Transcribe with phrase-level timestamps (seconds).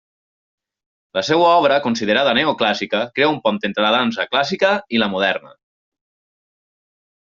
[1.17, 5.57] La seva obra, considerada neoclàssica, crea un pont entre la dansa clàssica i la moderna.